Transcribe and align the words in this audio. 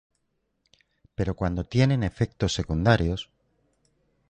Pero 1.13 1.35
cuando 1.35 1.63
tienen 1.63 2.01
efectos 2.01 2.53
secundarios 2.55 3.29